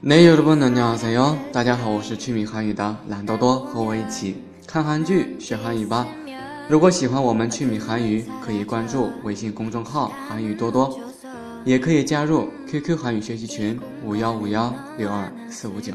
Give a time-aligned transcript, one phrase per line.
[0.00, 6.08] 内有的朋友们好，大家好，我是趣米韩语的懒多多，和我一起看韩剧学韩语吧。
[6.66, 10.98] 如果喜欢我们趣米韩语，可以关注微信公众号韩语多多，
[11.66, 15.92] 也可以加入 QQ 韩语学习群五幺五幺六二四五九。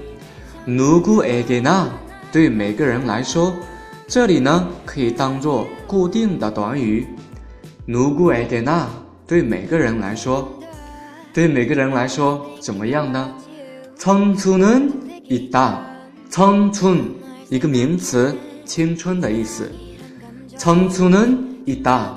[0.66, 1.90] 누구에게나
[2.32, 3.54] 对每个人来说
[4.08, 7.06] 这里呢可以当做固定的短语
[7.86, 8.86] 누구에게나
[9.28, 10.48] 对每个人来说
[11.32, 13.30] 对每个人来说怎么样呢？
[13.96, 14.90] 青春
[15.24, 15.80] 一大，
[16.30, 17.00] 青春
[17.48, 19.70] 一个名词，青春的意思。
[20.56, 22.16] 青春一大，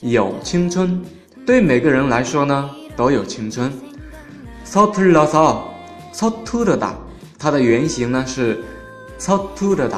[0.00, 1.00] 有青春。
[1.46, 3.72] 对每个人来说呢，都有青春。
[4.64, 6.92] 서툴러서서툴르 다，
[7.38, 8.62] 它的原型呢是
[9.18, 9.96] 서툴르 다，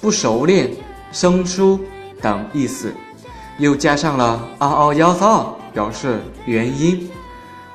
[0.00, 0.72] 不熟练、
[1.12, 1.78] 生疏
[2.20, 2.92] 等意思，
[3.58, 7.08] 又加上了嗷嗷여 서， 表示原因。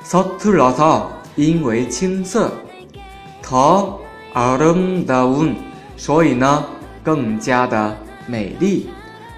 [0.04, 2.52] 서툴러서因为青涩，
[3.44, 5.56] 더아름다 운，
[5.98, 6.64] 所以呢
[7.04, 8.90] 更加的美丽。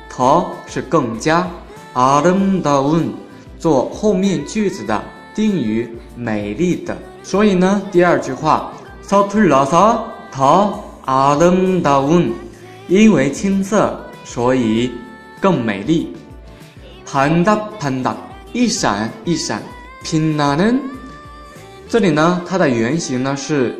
[0.09, 1.47] 더是更加，
[1.93, 3.11] 아름다 운，
[3.57, 5.01] 做后面句子的
[5.33, 6.97] 定语，美丽的。
[7.23, 8.73] 所以呢第二句话，
[9.03, 12.33] 서툴러서더아름다 운，
[12.87, 14.91] 因为青涩，所以
[15.39, 16.13] 更美丽。
[17.05, 18.15] 반짝반 짝，
[18.53, 19.63] 一闪一闪。
[20.03, 20.79] 拼나는
[21.89, 23.75] 这里呢，它的原型呢是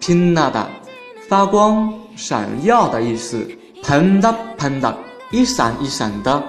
[0.00, 0.66] 拼나다
[1.28, 3.46] 发光、闪耀的意思。
[3.82, 4.94] 반짝반 짝，
[5.30, 6.42] 一闪一闪的。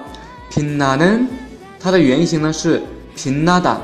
[0.50, 1.26] 拼나는
[1.78, 2.82] 它的原型呢是
[3.14, 3.76] 拼나다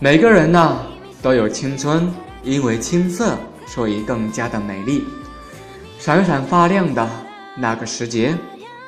[0.00, 0.80] 每个人呢
[1.22, 2.12] 都有青春。
[2.42, 5.04] 因为青涩，所以更加的美丽，
[5.98, 7.08] 闪闪发亮的
[7.56, 8.36] 那个时节。